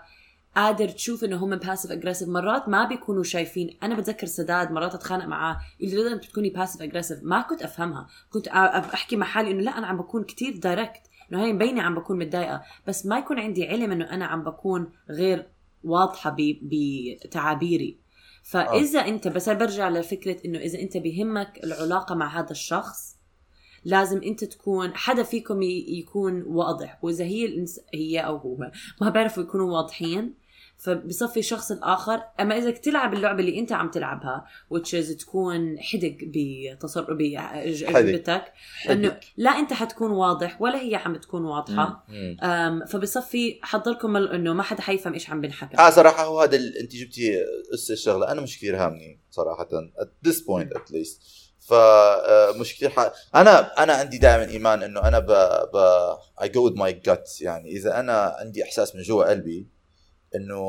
[0.57, 3.79] قادر تشوف إنه هم passive aggressive مرات ما بيكونوا شايفين.
[3.83, 8.07] أنا بتذكر سداد مرات أتخانق معاه يقول لي لازم تكوني passive aggressive ما كنت أفهمها.
[8.31, 11.01] كنت أحكي مع حالي إنه لا أنا عم بكون كتير direct
[11.33, 12.63] إنه هي مبينة عم بكون متضايقة.
[12.87, 15.47] بس ما يكون عندي علم إنه أنا عم بكون غير
[15.85, 17.99] واضحة بتعابيري.
[18.43, 23.17] فإذا انت بس برجع لفكرة إنه إذا أنت بهمك العلاقة مع هذا الشخص
[23.85, 26.99] لازم أنت تكون حدا فيكم يكون واضح.
[27.03, 27.81] وإذا هي الإنس...
[27.95, 30.35] هي أو هو ما بيعرفوا يكونوا واضحين
[30.83, 37.09] فبصفي الشخص الآخر أما إذا تلعب اللعبة اللي أنت عم تلعبها is تكون حدق بتصرف
[37.11, 38.53] باجوبتك
[38.91, 42.07] إنه لا أنت حتكون واضح ولا هي عم تكون واضحة.
[42.87, 46.93] فبصفي حضركم إنه ما حدا حيفهم إيش عم بنحكى آه صراحة هو هذا ال- أنت
[46.97, 48.33] جبتي اس الشغلة.
[48.33, 49.69] أنا مش كثير هامني صراحة
[50.01, 51.43] at this point at least.
[51.69, 53.13] ف آه، كثير ح...
[53.35, 55.27] أنا أنا عندي دائما إيمان إنه أنا ب...
[55.75, 55.77] ب...
[56.45, 59.69] I go with my gut يعني إذا أنا عندي إحساس من جوا قلبي
[60.37, 60.67] إنه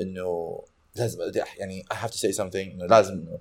[0.00, 0.60] إنه
[0.94, 1.18] لازم
[1.58, 3.38] يعني I have to say something إنه لازم إنه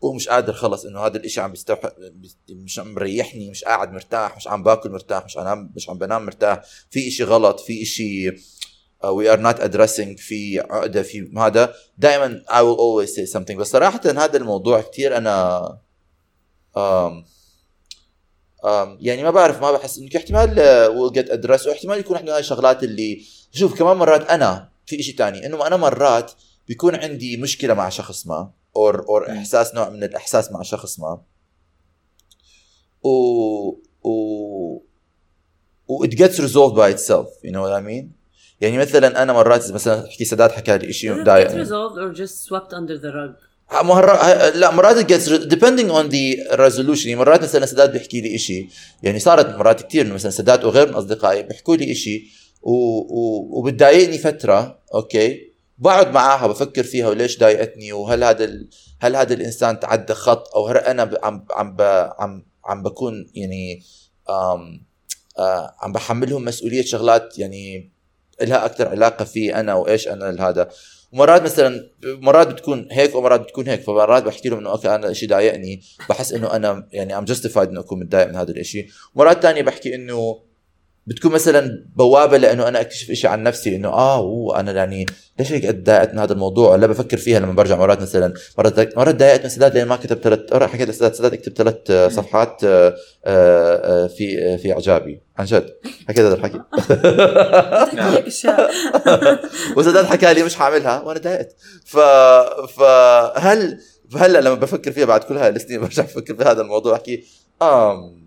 [0.00, 4.36] ومش قادر خلص إنه هذا الإشي عم بيستوحى بيست- مش عم مريحني مش قاعد مرتاح
[4.36, 6.62] مش عم باكل مرتاح مش عم مش عم بنام مرتاح.
[6.90, 8.30] في إشي غلط في إشي
[9.04, 11.74] we are not addressing في عقدة في هذا.
[11.98, 13.52] دائما I will always say something.
[13.56, 15.60] بس صراحة هذا الموضوع كثير أنا
[16.76, 17.24] um,
[18.64, 22.40] um, يعني ما بعرف ما بحس إنه احتمال will get addressed واحتمال يكون إحنا هاي
[22.40, 26.32] الشغلات اللي شوف كمان مرات أنا في شيء تاني إنه أنا مرات
[26.68, 29.30] بيكون عندي مشكلة مع شخص ما or or.
[29.30, 31.20] إحساس نوع من الإحساس مع شخص ما
[33.02, 33.08] و
[34.04, 34.10] و
[35.88, 38.04] و it gets resolved by itself you know what I mean
[38.60, 41.98] يعني مثلا أنا مرات مثلا أحكي سداد حكى لي شيء Is it get ضايقني resolved
[41.98, 47.06] or just swept under the rug مرة لا مرات it gets depending on the resolution
[47.06, 48.68] يعني مرات مثلا سداد بيحكي لي إشي
[49.02, 51.92] يعني صارت مرات كثير مثلا سداد وغير من أصدقائي بيحكوا لي.
[51.92, 51.94] و...
[52.64, 58.68] وبتضايقني فترة أوكي؟ بقعد معاها بفكر فيها وليش ضايقتني؟ وهل هذا ال...
[59.00, 61.16] هل هذا الإنسان تعدى خط؟ أو هل أنا ب...
[61.22, 61.82] عم عم ب...
[62.18, 63.82] عم عم بكون يعني
[64.30, 64.86] آم...
[65.38, 65.74] آه...
[65.80, 67.92] عم بحملهم مسؤولية شغلات يعني
[68.42, 70.68] لها أكثر علاقة في أنا وإيش أنا هذا
[71.12, 75.28] ومرات مثلا مرات بتكون هيك ومرات بتكون هيك فمرات بحكي لهم إنه okay أنا الشيء
[75.28, 79.62] ضايقني بحس إنه أنا يعني I'm justified إنه أكون متضايق من هذا الشيء مرات تانية
[79.62, 80.40] بحكي إنه
[81.06, 85.06] بتكون مثلا بوابة لأنه أنا أكتشف شيء عن نفسي إنه آه oh أنا يعني
[85.38, 89.14] ليش هيك أتضايقت من هذا الموضوع؟ ولا بفكر فيها لما برجع مرات مثلا مرات مرات
[89.14, 94.04] تضايقت من سداد لأن ما كتب ثلاث حكيت لسداد سداد اكتب ثلاث صفحات آه، آه،
[94.04, 95.20] آه، في في إعجابي.
[95.38, 95.70] عن جد.
[96.08, 96.60] حكيت هذا الحكي.
[99.76, 101.56] وسداد حكى لي مش حاعملها وأنا ضايقت.
[101.84, 101.98] ف
[102.76, 103.78] فهل
[104.10, 107.24] فهلا لما بفكر فيها بعد كل هاي السنين برجع بفكر في هذا الموضوع أحكي
[107.62, 108.23] آم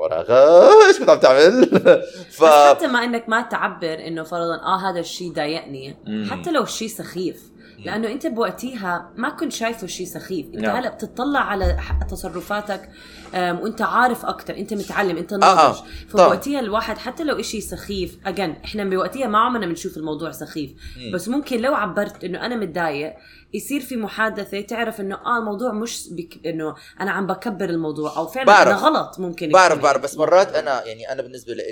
[0.00, 1.66] وراغا إيش كنت عم تعمل؟
[2.38, 5.96] ف حتى ما إنك ما تعبر إنه فرضا آه هذا الشيء ضايقني.
[6.30, 7.42] حتى لو الشيء سخيف
[7.84, 10.76] لأنه أنت بوقتها ما كنت شايفه شيء سخيف أنت نعم.
[10.76, 11.78] هلأ بتطلع على
[12.10, 12.90] تصرفاتك
[13.34, 15.86] وأنت عارف أكثر أنت متعلم أنت آه، ناضج طبعاً.
[16.08, 20.70] فبوقتها الواحد حتى لو إشي سخيف اجن إحنا بوقتها ما عمرنا بنشوف الموضوع سخيف.
[21.14, 23.14] بس ممكن لو عبرت إنه أنا متضايق
[23.54, 28.26] يصير في محادثة تعرف إنه آه الموضوع مش بك إنه أنا عم بكبر الموضوع أو
[28.26, 28.68] فعلا بعرف.
[28.68, 29.82] أنا غلط ممكن بعرف.
[29.82, 31.62] بعرف بس مرات أنا يعني أنا بالنسبة لي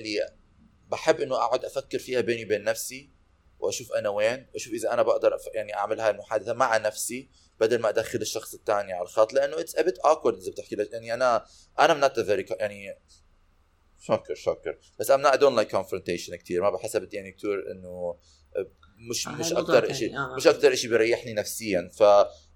[0.90, 3.11] بحب إنه أقعد أفكر فيها بيني وبين نفسي
[3.59, 7.29] وأشوف أنا وين وأشوف إذا أنا بقدر يعني أعمل هاي المحادثة مع نفسي
[7.61, 10.92] بدل ما أدخل الشخص الثاني على الخط لأنه it's a bit awkward إذا بتحكي لك
[10.92, 11.44] يعني أنا
[11.79, 12.99] أنا I'm not very يعني
[13.99, 18.16] شوكر شوكر بس I'm not don't like confrontation كثير ما بحسب يعني كثير إنه
[19.11, 19.92] مش آه، مش هاي موضوع أكثر.
[19.92, 20.35] شيء آه.
[20.37, 21.90] مش أكثر شيء بيريحني نفسيا.
[21.99, 22.03] ف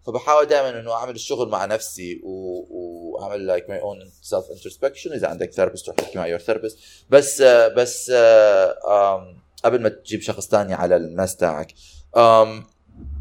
[0.07, 2.31] فبحاول دائما إنه أعمل الشغل مع نفسي و...
[2.71, 6.79] وأعمل like my own self introspection إذا عندك therapist روح احكي مع your therapist
[7.11, 11.75] بس آه، بس آه، آم، قبل ما تجيب شخص تاني على الماس تاعك.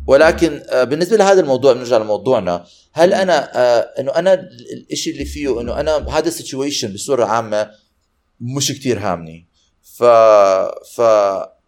[0.08, 2.66] ولكن آه، بالنسبة لهذا الموضوع بنرجع لموضوعنا.
[2.94, 7.26] هل أنا آه، إنه أنا ال- الشيء اللي فيه إنه أنا هذا ال situation بصورة
[7.26, 7.72] عامة
[8.42, 9.48] مش كتير هامني.
[9.98, 10.04] ف
[10.96, 11.02] ف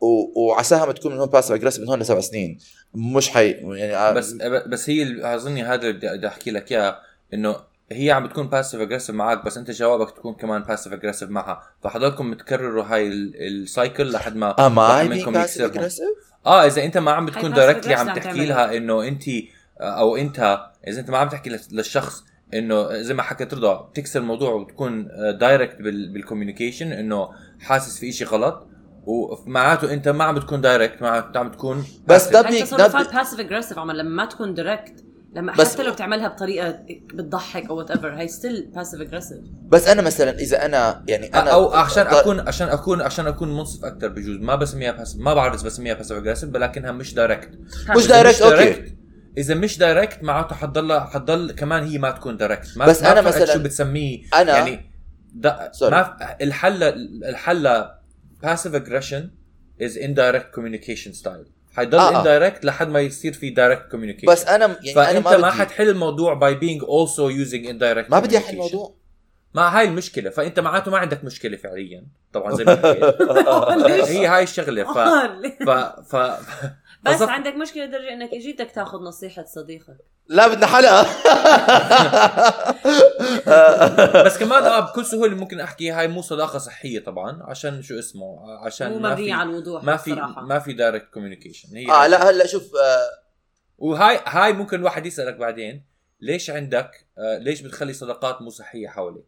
[0.01, 0.41] و...
[0.45, 2.57] وعساها ما تكون من هون passive aggressive من هون لسبع سنين.
[2.95, 4.31] مش حي يعني آه، بس
[4.67, 6.97] بس هي أظني هذا اللي بدي أحكي لك إياه
[7.33, 7.55] إنه
[7.91, 12.33] هي عم بتكون passive aggressive معك بس انت جوابك تكون كمان passive aggressive معها فحضركم
[12.33, 15.31] تكرروا هاي ال- ال cycle لحد ما ام اي منكم
[15.65, 15.69] يكسرهم.
[16.45, 18.45] آه إذا أنت ما عم بتكون directly عم تحكي.
[18.45, 19.23] لها إنه أنت
[19.81, 24.19] أو أنت إذا أنت ما عم تحكي لل- للشخص إنه زي ما حكيت رضا بتكسر
[24.19, 25.07] الموضوع وتكون
[25.39, 28.67] direct بال communication إنه حاسس في إشي غلط
[29.05, 32.27] ومعناته أنت ما عم بتكون direct معناته عم تكون بس.
[32.27, 32.41] ده
[33.13, 34.93] passive aggressive عمر لما ما تكون direct
[35.35, 36.71] لما بس- حتى لو بتعملها بطريقة
[37.13, 41.73] بتضحك أو whatever هي still passive aggressive بس أنا مثلا إذا أنا يعني أنا أو
[41.73, 44.37] عشان اكون عشان اكون عشان أكون منصف أكثر بجوز.
[44.37, 47.49] ما بسميها بس ما بعرف اذا بسميها passive aggressive ولكنها مش direct
[47.97, 48.95] مش direct okay.
[49.37, 53.53] إذا مش direct معناته حتضل حتضل كمان هي ما تكون direct ما بس فرقت مثلاً-
[53.53, 54.23] شو بتسميه.
[54.23, 54.91] أنا- يعني
[55.33, 55.83] دا Sorry.
[55.91, 56.83] ما ف- الحل
[57.23, 57.85] الحل
[58.45, 59.23] passive aggression
[59.83, 61.47] is indirect communication style.
[61.73, 62.23] حيضل آه، آه.
[62.23, 65.59] indirect لحد ما يصير في direct communication بس أنا يعني أنا فأنت ما ما بدي
[65.59, 68.53] حتحل الموضوع by being also using indirect ما بدي أحل.
[68.53, 68.95] الموضوع
[69.53, 73.21] ما هاي المشكلة فأنت معناته ما عندك مشكلة فعليا طبعا زي ما حكيت؟
[74.17, 74.97] هي هاي الشغلة ف
[75.63, 75.69] ف
[76.15, 76.15] ف
[77.03, 77.21] بس.
[77.21, 81.03] عندك مشكلة لدرجه إنك إجيتك تاخذ نصيحة صديقك لا بدنا حلقة.
[84.25, 88.51] بس كمان آه بكل سهولة ممكن أحكي هاي مو صداقة صحية طبعا عشان شو اسمه
[88.65, 90.12] عشان مو ما مبنية في على الوضوح ما في.
[90.41, 93.09] ما في direct communication هي آه لا هلأ شوف آه
[93.77, 95.86] وهاي هاي ممكن الواحد يسألك بعدين
[96.21, 99.25] ليش عندك آه ليش بتخلي صداقات مو صحية حواليك؟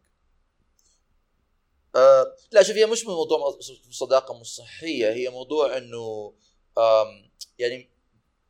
[1.95, 3.57] آه لا شوف هي مش من موضوع
[3.91, 6.33] صداقة مش صحية هي موضوع إنه
[7.59, 7.89] يعني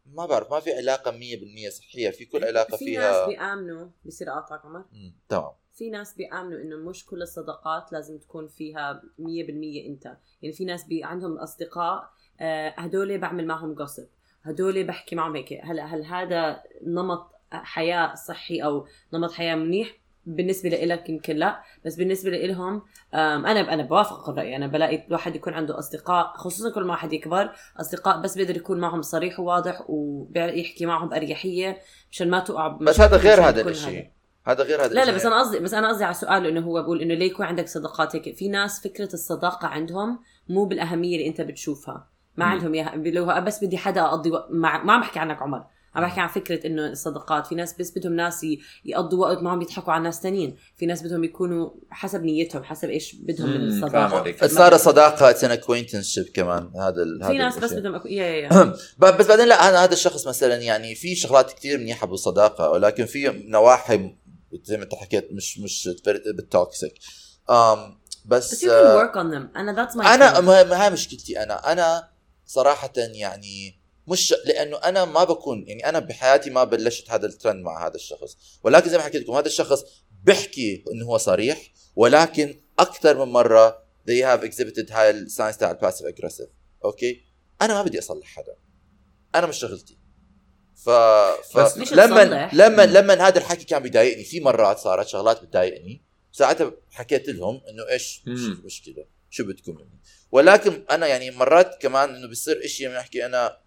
[0.05, 2.09] ما بعرف ما في علاقة 100% صحية.
[2.09, 4.85] في كل علاقة في فيها ناس بيامنوا بصير اقاطعك عمر.
[5.29, 5.51] تمام.
[5.73, 10.17] في ناس بيآمنوا إنه مش كل الصداقات لازم تكون فيها 100% أنت.
[10.41, 14.07] يعني في ناس بي عندهم أصدقاء آه، هدول بعمل معهم قصب
[14.43, 15.53] هدول بحكي معهم هيك.
[15.63, 21.95] هلا هل هذا نمط حياة صحي أو نمط حياة منيح؟ بالنسبة لإلك يمكن لا بس
[21.95, 22.81] بالنسبة لإلهم
[23.13, 24.55] أنا أنا بوافق الرأي.
[24.55, 28.79] أنا بلاقي الواحد يكون عنده أصدقاء خصوصا كل ما واحد يكبر أصدقاء بس بيقدر يكون
[28.79, 31.77] معهم صريح وواضح ويحكي معهم باريحيه
[32.11, 34.09] مشان ما تقع بس هذا غير هذا الشيء
[34.47, 34.63] هذا.
[34.63, 35.11] غير هذا لا لا.
[35.11, 37.67] بس أنا قصدي بس أنا قصدي على سؤاله إنه هو بقول إنه ليه يكون عندك
[37.67, 42.07] صداقات؟ هيك في ناس فكرة الصداقة عندهم مو بالأهمية اللي أنت بتشوفها.
[42.38, 42.45] ما.
[42.45, 43.39] عندهم إياها.
[43.39, 45.65] بس بدي حدا أقضي وقت مع ما عم بحكي عنك عمر.
[45.95, 48.45] عم بحكي عن فكرة إنه الصداقات في ناس بس بدهم ناس
[48.86, 53.15] يقضوا وقت معهم يضحكوا على ناس تانيين في ناس بدهم يكونوا حسب نيتهم حسب إيش
[53.15, 54.47] بدهم من الصداقة.
[54.47, 57.73] صار صداقة it's an acquaintance كمان هذا ال- هذا في ناس بس.
[57.73, 58.08] بدهم acqu...
[58.08, 58.73] yeah yeah
[59.19, 63.43] بس بعدين لا هذا هذا الشخص مثلا يعني في شغلات كثير منيحة بالصداقة ولكن في
[63.47, 64.15] نواحي
[64.63, 66.93] زي ما أنت حكيت مش مش بال toxic
[67.49, 67.77] um,
[68.25, 70.39] بس, بس you آه، can work on them أنا that's my أنا.
[70.39, 72.10] ما ما هي مشكلتي أنا أنا
[72.45, 77.87] صراحة يعني مش لأنه أنا ما بكون يعني أنا بحياتي ما بلشت هذا الترند مع
[77.87, 78.37] هذا الشخص.
[78.63, 79.83] ولكن زي ما حكيت لكم هذا الشخص
[80.23, 85.71] بيحكي إنه هو صريح ولكن أكثر من مرة they have exhibited هاي ال signs تاع
[85.71, 86.49] ال passive aggressive
[86.85, 87.21] أوكي؟
[87.61, 88.55] أنا ما بدي أصلح حدا.
[89.35, 89.97] أنا مش شغلتي.
[90.75, 91.57] ف, ف...
[91.57, 92.49] بس مش لما.
[92.53, 96.01] لما لما هذا الحكي كان بيضايقني في مرات صارت شغلات بتضايقني.
[96.31, 99.99] ساعتها حكيت لهم إنه إيش؟ المشكلة شو بدكم مني؟
[100.31, 103.57] ولكن أنا يعني مرات كمان إنه بيصير إشي بنحكي أنا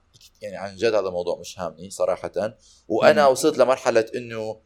[0.41, 2.33] يعني عن جد هذا الموضوع مش هامني صراحة
[2.89, 3.33] وأنا مم.
[3.33, 4.61] وصلت لمرحلة إنه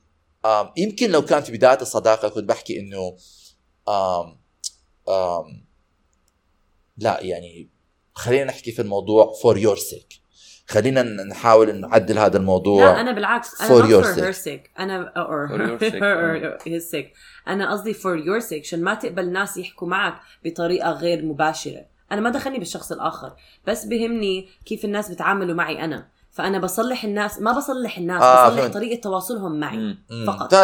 [0.76, 3.16] يمكن لو كان في بداية الصداقة كنت بحكي إنه
[3.88, 4.40] آم
[5.08, 5.66] آم
[6.98, 7.70] لا يعني
[8.14, 10.22] خلينا نحكي في الموضوع for your sake
[10.68, 14.22] خلينا نحاول نعدل هذا الموضوع لا أنا بالعكس أنا For your for sake.
[14.24, 15.94] her sake أنا or For your sake.
[16.02, 17.16] her or his sake
[17.48, 22.20] أنا قصدي for your sake عشان ما تقبل ناس يحكوا معك بطريقة غير مباشرة أنا
[22.20, 23.32] ما دخلني بالشخص الآخر
[23.66, 28.60] بس بهمني كيف الناس بتعاملوا معي أنا فأنا بصلح الناس ما بصلح الناس آه، بصلح
[28.60, 28.74] فهمت.
[28.74, 30.04] طريقة تواصلهم معي مم.
[30.10, 30.26] مم.
[30.26, 30.54] فقط.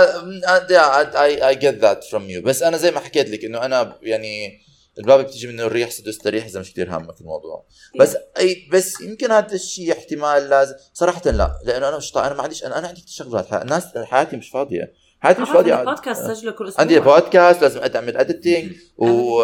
[1.50, 4.60] I get that from you بس أنا زي ما حكيت لك إنه أنا يعني
[4.98, 7.64] الباب بتيجي منه الريح سدس الريح إذا مش كثير هامك الموضوع
[8.00, 12.26] بس اي بس يمكن هذا الشيء احتمال لازم صراحة لا لأنه أنا مش طا...
[12.26, 15.74] أنا ما عنديش أنا, أنا عندي كثير شغلات الناس حياتي مش فاضية حياتي مش فاضية
[15.74, 19.42] عندك بودكاست سجله كل أسبوع عندي بودكاست لازم اعمل اديتنج و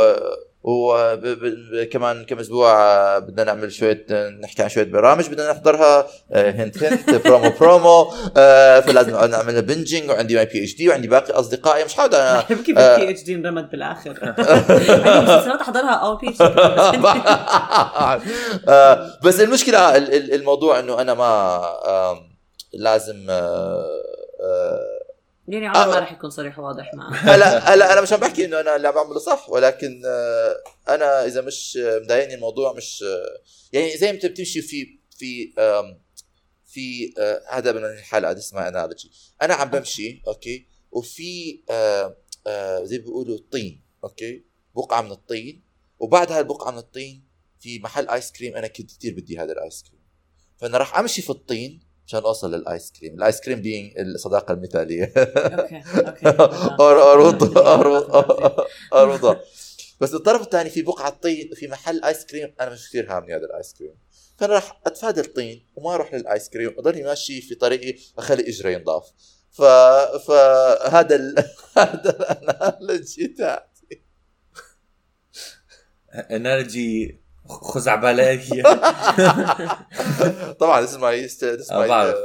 [0.66, 4.07] وكمان كم أسبوع آه، بدنا نعمل شوية
[4.42, 10.11] نحكي عن شوية برامج بدنا نحضرها آه، هنت هنت برومو برومو آه، فلازم نعمل بنجنج
[10.11, 12.44] وعندي ماي بي اتش دي وعندي باقي أصدقائي مش حاول أنا آه.
[12.50, 14.11] البي اتش دي انرمت بالآخر
[15.22, 16.35] مسلسلات أحضرها أو بي
[19.24, 21.61] بس المشكلة ال- ال- الموضوع إنه أنا ما
[22.74, 23.27] لازم
[25.49, 26.01] يعني عمر ما آه.
[26.01, 28.95] رح يكون صريح وواضح معه هلا هلا أنا مش عم بحكي إنه أنا اللي عم
[28.95, 30.57] بعمله صح ولكن آه،
[30.89, 33.41] أنا إذا مش آه، مضايقني الموضوع مش آه،
[33.73, 35.53] يعني زي ما بتمشي في في
[36.75, 39.11] في آه، هذا من الحلقة هذه اسمها analogy
[39.43, 44.45] أنا عم بمشي okay وفي آه، آه، زي ما بيقولوا طين okay
[44.77, 45.65] بقعه من الطين
[45.99, 47.25] وبعد هاي البقعه من الطين
[47.61, 50.01] في محل ice cream أنا كنت كثير بدي هذا ال ice cream
[50.57, 53.14] فأنا راح أمشي في الطين عشان أوصل لل ice cream.
[53.14, 55.12] ال ice cream being الصداقة المثالية.
[55.17, 56.29] okay okay.
[56.81, 59.38] اربط اربط اربط
[60.01, 63.45] بس الطرف الثاني في بقعة طين في محل ice cream أنا مش كثير هامني هذا
[63.45, 63.95] ال ice cream.
[64.37, 66.75] فأنا راح أتفادى الطين وما أروح لل ice cream.
[66.79, 69.11] أضلني ماشي في طريقي أخلي إجري ينضاف.
[69.51, 69.62] ف
[70.27, 71.35] فهذا ال...
[71.79, 74.03] هذا ال analogy تاعتي.
[76.14, 78.63] analogy خزعبليه
[80.61, 82.17] طبعا this is my this is my بعرف.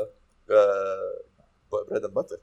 [1.72, 2.38] بريد باتر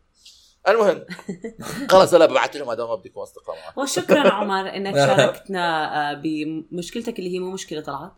[0.68, 1.04] المهم.
[1.90, 7.34] خلص هلا ببعث لهم هذا ما بدكم أصدقاء وشكرا عمر إنك شاركتنا آه، بمشكلتك اللي
[7.34, 8.12] هي مو مشكلة طلعت.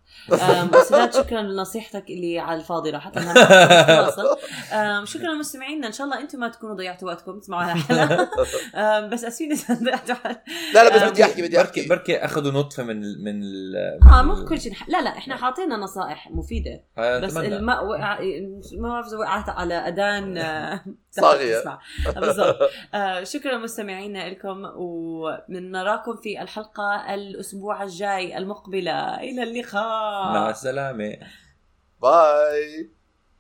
[0.75, 3.19] وسداد شكرا لنصيحتك اللي على الفاضي راحت.
[5.13, 7.41] شكرا لمستمعينا إن شاء الله أنتم ما تكونوا ضيعتوا وقتكم.
[7.41, 8.31] تسمعوا الحلقة.
[9.13, 10.15] بس أسفين إذا ضيعتوا
[10.75, 11.89] لا لا بس آه، بدي أحكي بدي أحكي.
[11.89, 13.43] بركي أخذوا نطفة من من
[14.13, 14.73] آه مو كل شيء.
[14.89, 16.85] لا لا إحنا حاطينا نصائح مفيدة.
[16.97, 17.57] بس أتمنى.
[17.57, 18.19] الماء وقع
[18.73, 20.39] الموافزه وقعت على أذان
[21.19, 21.59] آه، صاغية.
[21.59, 21.81] تسمع.
[22.17, 22.71] بالضبط.
[22.95, 29.21] آه، شكرا مستمعينا لكم ونراكم في الحلقة الأسبوع الجاي المقبلة.
[29.21, 30.33] إلى اللقاء.
[30.33, 31.17] مع السلامة.
[32.03, 32.98] باي.